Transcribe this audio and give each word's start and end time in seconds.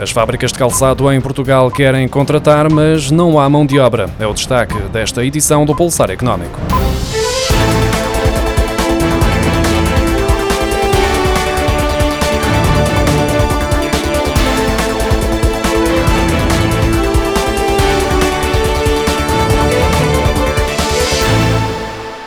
As 0.00 0.10
fábricas 0.10 0.52
de 0.52 0.58
calçado 0.58 1.12
em 1.12 1.20
Portugal 1.20 1.70
querem 1.70 2.06
contratar, 2.06 2.70
mas 2.70 3.10
não 3.10 3.38
há 3.38 3.48
mão 3.48 3.66
de 3.66 3.78
obra. 3.78 4.08
É 4.20 4.26
o 4.26 4.32
destaque 4.32 4.78
desta 4.92 5.24
edição 5.24 5.66
do 5.66 5.74
Pulsar 5.74 6.10
Económico. 6.10 6.58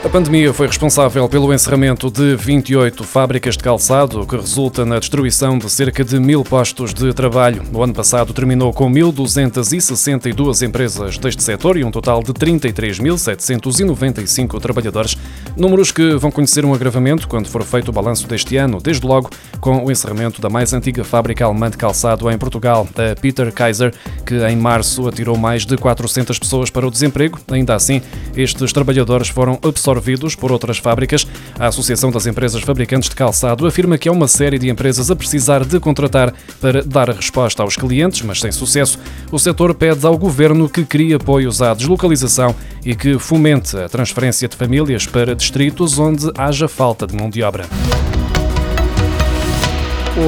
Pandemia 0.09 0.51
foi 0.51 0.65
responsável 0.65 1.29
pelo 1.29 1.53
encerramento 1.53 2.09
de 2.09 2.35
28 2.35 3.03
fábricas 3.03 3.55
de 3.55 3.63
calçado, 3.63 4.25
que 4.25 4.35
resulta 4.35 4.83
na 4.83 4.97
destruição 4.97 5.59
de 5.59 5.69
cerca 5.69 6.03
de 6.03 6.19
mil 6.19 6.43
postos 6.43 6.91
de 6.91 7.13
trabalho. 7.13 7.61
O 7.71 7.83
ano 7.83 7.93
passado 7.93 8.33
terminou 8.33 8.73
com 8.73 8.91
1.262 8.91 10.67
empresas 10.67 11.19
deste 11.19 11.43
setor 11.43 11.77
e 11.77 11.83
um 11.83 11.91
total 11.91 12.23
de 12.23 12.33
33.795 12.33 14.59
trabalhadores. 14.59 15.15
Números 15.55 15.91
que 15.91 16.15
vão 16.15 16.31
conhecer 16.31 16.65
um 16.65 16.73
agravamento 16.73 17.27
quando 17.27 17.47
for 17.47 17.63
feito 17.63 17.89
o 17.89 17.93
balanço 17.93 18.27
deste 18.27 18.57
ano, 18.57 18.79
desde 18.81 19.05
logo 19.05 19.29
com 19.59 19.85
o 19.85 19.91
encerramento 19.91 20.41
da 20.41 20.49
mais 20.49 20.73
antiga 20.73 21.03
fábrica 21.03 21.45
alemã 21.45 21.69
de 21.69 21.77
calçado 21.77 22.27
em 22.31 22.37
Portugal, 22.39 22.87
a 22.95 23.15
Peter 23.15 23.53
Kaiser, 23.53 23.93
que 24.25 24.43
em 24.47 24.57
março 24.57 25.07
atirou 25.07 25.37
mais 25.37 25.63
de 25.63 25.77
400 25.77 26.39
pessoas 26.39 26.71
para 26.71 26.87
o 26.87 26.91
desemprego. 26.91 27.39
Ainda 27.51 27.75
assim, 27.75 28.01
estes 28.35 28.73
trabalhadores 28.73 29.29
foram 29.29 29.59
absorvidos 29.61 29.90
absorvidos 29.91 30.35
por 30.35 30.51
outras 30.51 30.77
fábricas. 30.77 31.27
A 31.59 31.67
Associação 31.67 32.11
das 32.11 32.25
Empresas 32.25 32.61
Fabricantes 32.61 33.09
de 33.09 33.15
Calçado 33.15 33.67
afirma 33.67 33.97
que 33.97 34.09
há 34.09 34.11
uma 34.11 34.27
série 34.27 34.57
de 34.57 34.69
empresas 34.69 35.11
a 35.11 35.15
precisar 35.15 35.65
de 35.65 35.79
contratar 35.79 36.33
para 36.59 36.83
dar 36.83 37.09
resposta 37.09 37.61
aos 37.61 37.75
clientes, 37.75 38.21
mas 38.21 38.39
sem 38.39 38.51
sucesso. 38.51 38.97
O 39.31 39.39
setor 39.39 39.73
pede 39.73 40.05
ao 40.05 40.17
governo 40.17 40.69
que 40.69 40.85
crie 40.85 41.13
apoios 41.13 41.61
à 41.61 41.73
deslocalização 41.73 42.55
e 42.83 42.95
que 42.95 43.19
fomente 43.19 43.77
a 43.77 43.89
transferência 43.89 44.47
de 44.47 44.55
famílias 44.55 45.05
para 45.05 45.35
distritos 45.35 45.99
onde 45.99 46.31
haja 46.37 46.67
falta 46.67 47.05
de 47.05 47.15
mão 47.15 47.29
de 47.29 47.43
obra. 47.43 47.65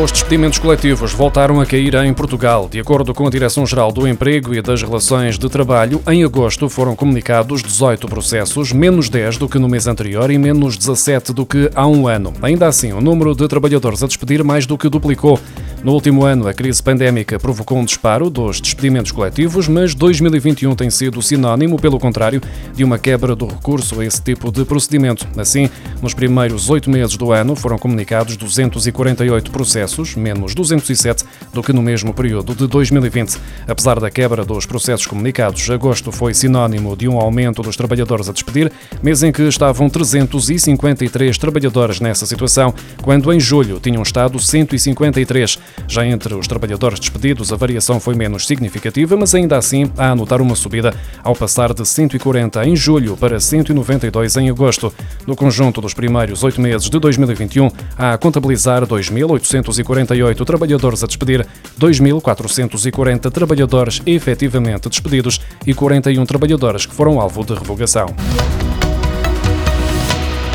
Os 0.02 0.12
despedimentos 0.12 0.58
coletivos 0.58 1.14
voltaram 1.14 1.62
a 1.62 1.68
cair 1.68 1.94
em 1.94 2.12
Portugal. 2.16 2.68
De 2.68 2.80
acordo 2.80 3.14
com 3.14 3.28
a 3.28 3.30
Direção-Geral 3.30 3.92
do 3.92 4.08
Emprego 4.08 4.56
e 4.56 4.60
das 4.60 4.82
Relações 4.82 5.38
de 5.38 5.48
Trabalho, 5.48 6.02
em 6.08 6.24
agosto 6.24 6.68
foram 6.68 6.96
comunicados 6.96 7.62
18 7.62 8.08
processos, 8.08 8.72
menos 8.72 9.08
10 9.08 9.38
do 9.38 9.48
que 9.48 9.60
no 9.60 9.70
mês 9.70 9.86
anterior 9.86 10.32
e 10.32 10.38
menos 10.40 10.80
17 10.80 11.32
do 11.32 11.46
que 11.46 11.70
há 11.76 11.86
um 11.86 12.08
ano. 12.08 12.34
Ainda 12.42 12.66
assim, 12.66 12.92
o 12.92 13.02
número 13.02 13.36
de 13.36 13.48
trabalhadores 13.48 14.02
a 14.02 14.08
despedir 14.08 14.44
mais 14.44 14.66
do 14.66 14.80
que 14.80 14.90
duplicou. 14.90 15.40
No 15.84 15.92
último 15.92 16.24
ano, 16.24 16.48
a 16.48 16.54
crise 16.54 16.82
pandémica 16.82 17.38
provocou 17.38 17.78
um 17.78 17.84
disparo 17.84 18.30
dos 18.30 18.62
despedimentos 18.62 19.12
coletivos, 19.12 19.68
mas 19.68 19.94
2021 19.94 20.74
tem 20.76 20.90
sido 20.90 21.22
sinónimo, 21.22 21.78
pelo 21.78 22.00
contrário, 22.00 22.42
de 22.74 22.86
uma 22.86 22.98
quebra 22.98 23.36
do 23.36 23.46
recurso 23.46 24.00
a 24.00 24.06
esse 24.06 24.22
tipo 24.22 24.50
de 24.50 24.64
procedimento. 24.64 25.28
Assim, 25.36 25.70
nos 26.02 26.14
primeiros 26.14 26.70
oito 26.70 26.90
meses 26.90 27.18
do 27.18 27.34
ano 27.34 27.54
foram 27.54 27.78
comunicados 27.78 28.38
248 28.38 29.52
processos, 29.52 30.16
menos 30.16 30.56
207 30.56 31.26
do 31.54 31.62
que 31.62 31.74
no 31.74 31.82
mesmo 31.82 32.14
período 32.14 32.56
de 32.56 32.66
2020. 32.66 33.38
Apesar 33.68 34.00
da 34.00 34.10
quebra 34.10 34.46
dos 34.46 34.66
processos 34.66 35.06
comunicados, 35.06 35.70
agosto 35.70 36.14
foi 36.14 36.34
sinónimo 36.34 36.96
de 36.96 37.10
um 37.10 37.20
aumento 37.20 37.62
dos 37.62 37.76
trabalhadores 37.76 38.30
a 38.30 38.32
despedir, 38.32 38.72
mês 39.02 39.22
em 39.22 39.34
que 39.34 39.42
estavam 39.42 39.90
353 39.90 41.38
trabalhadores 41.38 42.00
nessa 42.00 42.26
situação, 42.26 42.74
quando 43.02 43.34
em 43.34 43.40
julho 43.40 43.82
tinham 43.82 44.02
estado 44.02 44.40
153. 44.40 45.60
Já 45.88 46.06
entre 46.06 46.34
os 46.34 46.48
trabalhadores 46.48 47.00
despedidos, 47.00 47.52
a 47.52 47.56
variação 47.56 48.00
foi 48.00 48.16
menos 48.16 48.48
significativa, 48.48 49.16
mas 49.16 49.36
ainda 49.36 49.58
assim 49.58 49.92
há 49.98 50.12
a 50.12 50.16
notar 50.16 50.42
uma 50.42 50.56
subida 50.56 50.94
ao 51.24 51.36
passar 51.36 51.74
de 51.74 51.86
140 51.86 52.66
em 52.66 52.76
julho 52.76 53.18
para 53.18 53.40
192 53.40 54.38
em 54.38 54.50
agosto. 54.50 54.94
No 55.28 55.36
conjunto 55.36 55.82
dos 55.82 55.94
primeiros 55.94 56.44
oito 56.44 56.62
meses 56.62 56.90
de 56.90 57.00
2021, 57.00 57.70
há 57.98 58.14
a 58.14 58.18
contabilizar 58.18 58.86
2.848 58.86 60.46
trabalhadores 60.46 61.04
a 61.04 61.08
despedir, 61.08 61.46
2.440 61.80 63.32
trabalhadores 63.32 64.02
efetivamente 64.06 64.90
despedidos 64.90 65.40
e 65.66 65.74
41 65.74 66.26
trabalhadores 66.26 66.86
que 66.86 66.94
foram 66.94 67.20
alvo 67.20 67.44
de 67.44 67.54
revogação. 67.54 68.08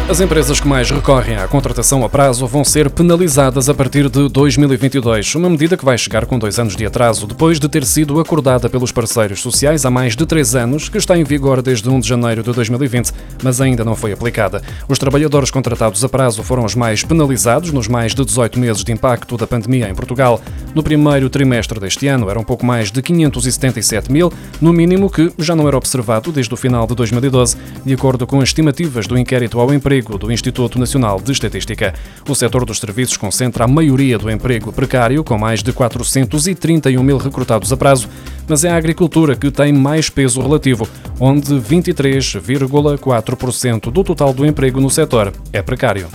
As 0.08 0.22
empresas 0.22 0.58
que 0.58 0.66
mais 0.66 0.90
recorrem 0.90 1.36
à 1.36 1.46
contratação 1.46 2.02
a 2.02 2.08
prazo 2.08 2.46
vão 2.46 2.64
ser 2.64 2.88
penalizadas 2.88 3.68
a 3.68 3.74
partir 3.74 4.08
de 4.08 4.26
2022, 4.30 5.34
uma 5.34 5.50
medida 5.50 5.76
que 5.76 5.84
vai 5.84 5.98
chegar 5.98 6.24
com 6.24 6.38
dois 6.38 6.58
anos 6.58 6.74
de 6.74 6.86
atraso, 6.86 7.26
depois 7.26 7.60
de 7.60 7.68
ter 7.68 7.84
sido 7.84 8.18
acordada 8.18 8.70
pelos 8.70 8.90
parceiros 8.90 9.42
sociais 9.42 9.84
há 9.84 9.90
mais 9.90 10.16
de 10.16 10.24
três 10.24 10.54
anos, 10.54 10.88
que 10.88 10.96
está 10.96 11.14
em 11.14 11.24
vigor 11.24 11.60
desde 11.60 11.90
1 11.90 12.00
de 12.00 12.08
janeiro 12.08 12.42
de 12.42 12.50
2020, 12.52 13.12
mas 13.42 13.60
ainda 13.60 13.84
não 13.84 13.94
foi 13.94 14.10
aplicada. 14.10 14.62
Os 14.88 14.98
trabalhadores 14.98 15.50
contratados 15.50 16.02
a 16.02 16.08
prazo 16.08 16.42
foram 16.42 16.64
os 16.64 16.74
mais 16.74 17.04
penalizados 17.04 17.70
nos 17.70 17.86
mais 17.86 18.14
de 18.14 18.24
18 18.24 18.58
meses 18.58 18.82
de 18.82 18.90
impacto 18.90 19.36
da 19.36 19.46
pandemia 19.46 19.90
em 19.90 19.94
Portugal. 19.94 20.40
No 20.74 20.82
primeiro 20.82 21.28
trimestre 21.28 21.78
deste 21.78 22.06
ano, 22.06 22.30
eram 22.30 22.42
pouco 22.42 22.64
mais 22.64 22.90
de 22.90 23.02
577 23.02 24.10
mil, 24.10 24.32
no 24.58 24.72
mínimo 24.72 25.10
que 25.10 25.30
já 25.38 25.54
não 25.54 25.68
era 25.68 25.76
observado 25.76 26.32
desde 26.32 26.54
o 26.54 26.56
final 26.56 26.86
de 26.86 26.94
2012, 26.94 27.58
de 27.84 27.92
acordo 27.92 28.26
com 28.26 28.40
as 28.40 28.48
estimativas 28.48 29.06
do 29.06 29.18
inquérito 29.18 29.60
ao 29.60 29.70
emprego 29.70 29.97
emprego 29.98 30.16
do 30.16 30.32
Instituto 30.32 30.78
Nacional 30.78 31.20
de 31.20 31.32
Estatística. 31.32 31.92
O 32.28 32.34
setor 32.34 32.64
dos 32.64 32.78
serviços 32.78 33.16
concentra 33.16 33.64
a 33.64 33.68
maioria 33.68 34.16
do 34.16 34.30
emprego 34.30 34.72
precário, 34.72 35.24
com 35.24 35.36
mais 35.36 35.60
de 35.62 35.72
431 35.72 37.02
mil 37.02 37.18
recrutados 37.18 37.72
a 37.72 37.76
prazo, 37.76 38.08
mas 38.46 38.62
é 38.64 38.70
a 38.70 38.76
agricultura 38.76 39.34
que 39.34 39.50
tem 39.50 39.72
mais 39.72 40.08
peso 40.08 40.40
relativo, 40.40 40.88
onde 41.18 41.52
23,4% 41.54 43.90
do 43.90 44.04
total 44.04 44.32
do 44.32 44.46
emprego 44.46 44.80
no 44.80 44.88
setor 44.88 45.32
é 45.52 45.60
precário. 45.60 46.06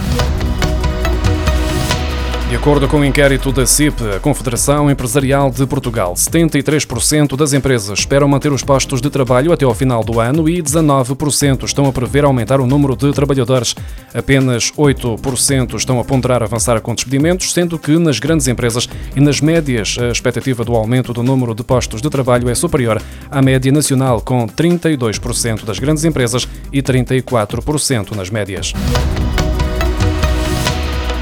De 2.53 2.58
acordo 2.58 2.88
com 2.88 2.97
o 2.97 3.00
um 3.00 3.03
inquérito 3.03 3.52
da 3.52 3.66
CIP, 3.66 3.96
a 4.16 4.19
Confederação 4.19 4.90
Empresarial 4.90 5.50
de 5.50 5.66
Portugal, 5.66 6.14
73% 6.14 7.36
das 7.36 7.52
empresas 7.52 7.97
esperam 7.97 8.28
manter 8.28 8.52
os 8.52 8.64
postos 8.64 9.02
de 9.02 9.09
trabalho 9.09 9.52
até 9.52 9.66
ao 9.66 9.74
final 9.74 10.03
do 10.03 10.19
ano 10.19 10.47
e 10.47 10.62
19% 10.62 11.63
estão 11.63 11.88
a 11.88 11.92
prever 11.92 12.24
aumentar 12.24 12.62
o 12.62 12.68
número 12.68 12.96
de 12.96 13.12
trabalhadores. 13.12 13.74
Apenas 14.13 14.72
8% 14.74 15.74
estão 15.74 16.00
a 16.00 16.03
ponderar 16.06 16.44
avançar 16.44 16.80
com 16.80 16.94
despedimentos, 16.94 17.52
sendo 17.52 17.80
que 17.80 17.97
nas 17.97 18.19
grandes 18.19 18.47
empresas 18.47 18.88
e 19.16 19.19
nas 19.19 19.42
médias 19.42 19.97
a 20.00 20.09
expectativa 20.09 20.63
do 20.63 20.75
aumento 20.75 21.12
do 21.12 21.24
número 21.24 21.56
de 21.56 21.63
postos 21.63 22.03
de 22.03 22.09
trabalho 22.12 22.47
é 22.47 22.53
superior 22.53 23.02
à 23.31 23.42
média 23.42 23.72
nacional, 23.72 24.22
com 24.22 24.46
32% 24.46 25.66
das 25.66 25.80
grandes 25.80 26.06
empresas 26.06 26.47
e 26.72 26.84
34% 26.84 28.12
nas 28.12 28.30
médias. 28.30 28.74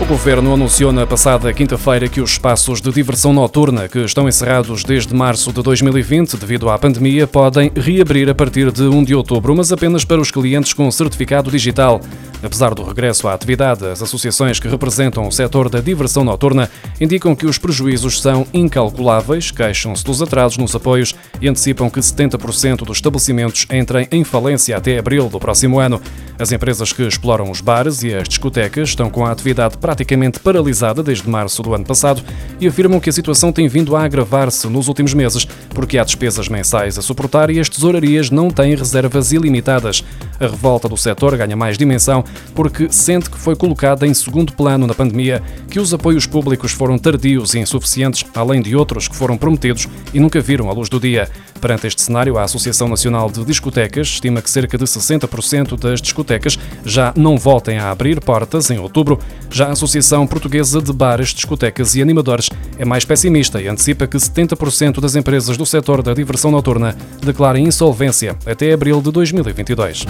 O 0.02 0.06
governo 0.06 0.52
anunciou 0.56 0.92
na 0.92 1.06
passada 1.06 1.54
quinta-feira 1.54 2.10
que 2.10 2.20
os 2.20 2.32
espaços 2.32 2.82
de 2.82 2.92
diversão 2.92 3.32
noturna 3.32 3.88
que 3.88 4.00
estão 4.00 4.28
encerrados 4.28 4.84
desde 4.84 5.14
março 5.14 5.54
de 5.54 5.62
2020 5.62 6.38
devido 6.38 6.70
à 6.72 6.78
pandemia 6.80 7.28
podem 7.28 7.72
reabrir 7.76 8.28
a 8.28 8.34
partir 8.34 8.72
de 8.72 8.82
1 8.82 9.04
de 9.04 9.14
outubro, 9.14 9.56
mas 9.56 9.72
apenas 9.72 10.04
para 10.04 10.20
os 10.20 10.32
clientes 10.32 10.74
com 10.74 10.90
certificado 10.90 11.52
digital. 11.52 12.02
Apesar 12.44 12.74
do 12.74 12.84
regresso 12.84 13.28
à 13.28 13.34
atividade, 13.34 13.85
as 13.85 14.02
associações 14.02 14.59
que 14.59 14.68
representam 14.68 15.28
o 15.28 15.31
setor 15.31 15.69
da 15.69 15.79
diversão 15.79 16.24
noturna 16.24 16.69
indicam 17.00 17.35
que 17.35 17.46
os 17.46 17.57
prejuízos 17.57 18.19
são 18.19 18.47
incalculáveis, 18.52 19.52
queixam-se 19.52 20.03
dos 20.03 20.22
atrasos 20.22 20.57
nos 20.57 20.75
apoios 20.75 21.13
e 21.40 21.47
antecipam 21.47 21.90
que 21.90 22.00
70% 22.00 22.78
dos 22.78 22.97
estabelecimentos 22.97 23.68
entrem 23.72 24.07
em 24.12 24.24
falência 24.24 24.75
até 24.75 24.97
abril 24.97 25.29
do 25.29 25.40
próximo 25.40 25.79
ano. 25.79 26.02
As 26.40 26.52
empresas 26.52 26.91
que 26.91 27.03
exploram 27.03 27.52
os 27.52 27.62
bares 27.62 28.02
e 28.02 28.13
as 28.13 28.28
discotecas 28.28 28.90
estão 28.90 29.09
com 29.09 29.23
a 29.23 29.31
atividade 29.31 29.78
praticamente 29.78 30.40
paralisada 30.40 31.03
desde 31.03 31.29
março 31.29 31.62
do 31.62 31.75
ano 31.75 31.85
passado 31.85 32.23
e 32.59 32.68
afirmam 32.68 33.00
que 33.00 33.09
a 33.09 33.13
situação 33.13 33.52
tem 33.52 33.67
vindo 33.67 33.96
a 33.96 34.03
agravar-se 34.03 34.67
nos 34.67 34.87
últimos 34.87 35.14
meses, 35.14 35.46
porque 35.70 35.99
há 35.99 36.03
despesas 36.03 36.49
mensais 36.49 36.97
a 36.97 37.02
suportar 37.03 37.52
e 37.52 37.59
as 37.59 37.70
tesourarias 37.70 38.32
não 38.32 38.49
têm 38.49 38.76
reservas 38.76 39.32
ilimitadas. 39.32 40.03
A 40.41 40.47
revolta 40.47 40.90
do 40.90 40.97
setor 40.97 41.38
ganha 41.38 41.55
mais 41.55 41.78
dimensão 41.78 42.26
porque 42.55 42.91
sente 42.91 43.29
que 43.29 43.38
foi 43.38 43.55
colocada 43.55 44.08
em 44.08 44.14
segundo 44.14 44.53
plano 44.53 44.88
na 44.88 44.93
pandemia, 44.96 45.40
que 45.70 45.79
os 45.79 45.93
apoios 45.93 46.26
públicos 46.26 46.72
foram 46.72 46.97
tardios 46.97 47.53
e 47.53 47.59
insuficientes, 47.59 48.26
além 48.34 48.59
de 48.59 48.76
outros 48.76 49.08
que 49.08 49.16
foram 49.16 49.38
prometidos 49.38 49.88
e 50.11 50.20
nunca 50.20 50.41
viram 50.41 50.67
a 50.67 50.73
luz 50.73 50.90
do 50.90 50.99
dia. 50.99 51.29
Perante 51.61 51.85
este 51.85 52.02
cenário, 52.02 52.40
a 52.40 52.43
Associação 52.43 52.87
Nacional 52.87 53.29
de 53.29 53.46
Discotecas 53.46 54.08
estima 54.08 54.41
que 54.41 54.49
cerca 54.49 54.79
de 54.79 54.84
60% 54.85 55.79
das 55.79 56.02
discotecas 56.02 56.58
já 56.84 57.13
não 57.16 57.37
voltem 57.37 57.78
a 57.78 57.91
abrir 57.91 58.19
portas 58.19 58.72
em 58.72 58.79
outubro. 58.79 59.19
Já 59.52 59.67
a 59.67 59.72
Associação 59.73 60.25
Portuguesa 60.25 60.81
de 60.81 60.91
Bares, 60.91 61.29
Discotecas 61.29 61.96
e 61.96 62.02
Animadores 62.02 62.49
é 62.79 62.84
mais 62.84 63.05
pessimista 63.05 63.61
e 63.61 63.67
antecipa 63.67 64.08
que 64.08 64.17
70% 64.17 64.99
das 64.99 65.16
empresas 65.16 65.55
do 65.55 65.66
setor 65.66 66.02
da 66.02 66.16
diversão 66.16 66.49
noturna 66.49 66.96
declarem 67.23 67.66
insolvência 67.66 68.35
até 68.43 68.73
abril 68.73 68.99
de 68.99 69.11
2022. 69.11 70.05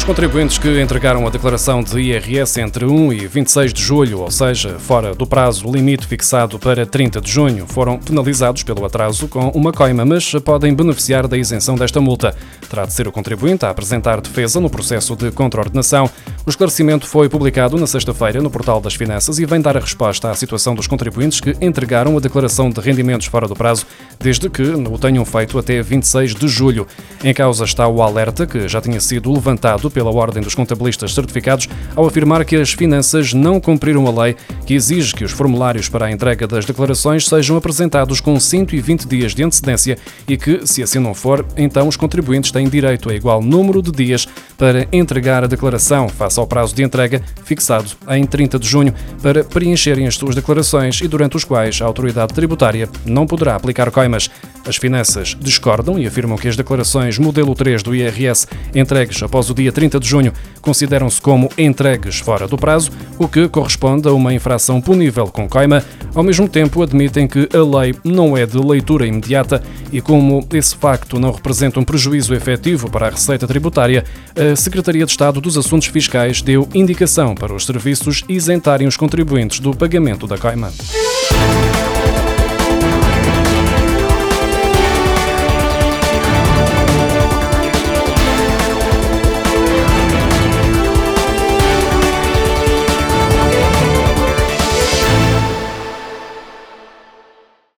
Os 0.00 0.04
contribuintes 0.04 0.56
que 0.56 0.80
entregaram 0.80 1.26
a 1.26 1.30
declaração 1.30 1.82
de 1.82 2.00
IRS 2.00 2.58
entre 2.58 2.86
1 2.86 3.12
e 3.12 3.26
26 3.26 3.74
de 3.74 3.82
julho, 3.82 4.20
ou 4.20 4.30
seja, 4.30 4.78
fora 4.78 5.14
do 5.14 5.26
prazo 5.26 5.70
limite 5.70 6.06
fixado 6.06 6.58
para 6.58 6.86
30 6.86 7.20
de 7.20 7.30
junho, 7.30 7.66
foram 7.66 7.98
penalizados 7.98 8.62
pelo 8.62 8.82
atraso 8.86 9.28
com 9.28 9.50
uma 9.50 9.70
coima, 9.70 10.02
mas 10.06 10.32
podem 10.42 10.74
beneficiar 10.74 11.28
da 11.28 11.36
isenção 11.36 11.74
desta 11.74 12.00
multa. 12.00 12.34
Terá 12.70 12.86
de 12.86 12.94
ser 12.94 13.06
o 13.08 13.12
contribuinte 13.12 13.66
a 13.66 13.70
apresentar 13.70 14.22
defesa 14.22 14.58
no 14.58 14.70
processo 14.70 15.14
de 15.14 15.30
contraordenação. 15.32 16.08
O 16.46 16.50
esclarecimento 16.50 17.06
foi 17.06 17.28
publicado 17.28 17.76
na 17.76 17.86
sexta-feira 17.86 18.40
no 18.40 18.50
Portal 18.50 18.80
das 18.80 18.94
Finanças 18.94 19.38
e 19.38 19.44
vem 19.44 19.60
dar 19.60 19.76
a 19.76 19.80
resposta 19.80 20.30
à 20.30 20.34
situação 20.34 20.74
dos 20.74 20.86
contribuintes 20.86 21.40
que 21.40 21.54
entregaram 21.60 22.16
a 22.16 22.20
declaração 22.20 22.70
de 22.70 22.80
rendimentos 22.80 23.26
fora 23.26 23.46
do 23.46 23.54
prazo, 23.54 23.86
desde 24.22 24.50
que 24.50 24.62
o 24.62 24.98
tenham 24.98 25.24
feito 25.24 25.58
até 25.58 25.80
26 25.82 26.34
de 26.34 26.46
julho. 26.46 26.86
Em 27.24 27.32
causa 27.32 27.64
está 27.64 27.88
o 27.88 28.02
alerta 28.02 28.46
que 28.46 28.68
já 28.68 28.80
tinha 28.80 29.00
sido 29.00 29.32
levantado 29.32 29.90
pela 29.90 30.10
Ordem 30.10 30.42
dos 30.42 30.54
Contabilistas 30.54 31.14
Certificados 31.14 31.68
ao 31.96 32.06
afirmar 32.06 32.44
que 32.44 32.56
as 32.56 32.72
finanças 32.72 33.32
não 33.32 33.58
cumpriram 33.60 34.06
a 34.06 34.24
lei 34.24 34.36
que 34.66 34.74
exige 34.74 35.14
que 35.14 35.24
os 35.24 35.32
formulários 35.32 35.88
para 35.88 36.06
a 36.06 36.12
entrega 36.12 36.46
das 36.46 36.64
declarações 36.64 37.26
sejam 37.26 37.56
apresentados 37.56 38.20
com 38.20 38.38
120 38.38 39.06
dias 39.06 39.34
de 39.34 39.42
antecedência 39.42 39.98
e 40.28 40.36
que, 40.36 40.66
se 40.66 40.82
assim 40.82 40.98
não 40.98 41.14
for, 41.14 41.44
então 41.56 41.88
os 41.88 41.96
contribuintes 41.96 42.52
têm 42.52 42.68
direito 42.68 43.10
a 43.10 43.14
igual 43.14 43.42
número 43.42 43.80
de 43.82 43.90
dias 43.90 44.28
para 44.56 44.86
entregar 44.92 45.42
a 45.44 45.46
declaração 45.46 46.08
face 46.08 46.38
ao 46.38 46.46
prazo 46.46 46.74
de 46.74 46.82
entrega 46.82 47.22
fixado 47.44 47.90
em 48.10 48.24
30 48.24 48.58
de 48.58 48.68
junho 48.68 48.94
para 49.22 49.42
preencherem 49.42 50.06
as 50.06 50.14
suas 50.14 50.34
declarações 50.34 51.00
e 51.00 51.08
durante 51.08 51.36
os 51.36 51.44
quais 51.44 51.80
a 51.80 51.86
autoridade 51.86 52.34
tributária 52.34 52.88
não 53.04 53.26
poderá 53.26 53.56
aplicar 53.56 53.90
coimas. 54.10 54.30
As 54.66 54.76
finanças 54.76 55.36
discordam 55.40 55.98
e 55.98 56.06
afirmam 56.06 56.36
que 56.36 56.46
as 56.46 56.56
declarações 56.56 57.18
modelo 57.18 57.54
3 57.54 57.82
do 57.82 57.94
IRS 57.94 58.46
entregues 58.74 59.22
após 59.22 59.48
o 59.48 59.54
dia 59.54 59.72
30 59.72 59.98
de 59.98 60.06
junho 60.06 60.32
consideram-se 60.60 61.20
como 61.20 61.48
entregues 61.56 62.18
fora 62.18 62.46
do 62.46 62.58
prazo, 62.58 62.90
o 63.18 63.26
que 63.26 63.48
corresponde 63.48 64.06
a 64.06 64.12
uma 64.12 64.34
infração 64.34 64.80
punível 64.80 65.26
com 65.28 65.48
coima. 65.48 65.82
Ao 66.14 66.22
mesmo 66.22 66.48
tempo, 66.48 66.82
admitem 66.82 67.26
que 67.26 67.48
a 67.54 67.78
lei 67.78 67.94
não 68.04 68.36
é 68.36 68.44
de 68.44 68.58
leitura 68.58 69.06
imediata 69.06 69.62
e, 69.90 70.00
como 70.00 70.46
esse 70.52 70.76
facto 70.76 71.18
não 71.18 71.32
representa 71.32 71.80
um 71.80 71.84
prejuízo 71.84 72.34
efetivo 72.34 72.90
para 72.90 73.06
a 73.06 73.10
receita 73.10 73.46
tributária, 73.46 74.04
a 74.36 74.54
Secretaria 74.54 75.06
de 75.06 75.10
Estado 75.10 75.40
dos 75.40 75.56
Assuntos 75.56 75.88
Fiscais 75.88 76.42
deu 76.42 76.68
indicação 76.74 77.34
para 77.34 77.54
os 77.54 77.64
serviços 77.64 78.24
isentarem 78.28 78.86
os 78.86 78.96
contribuintes 78.96 79.60
do 79.60 79.74
pagamento 79.74 80.26
da 80.26 80.36
coima. 80.36 80.70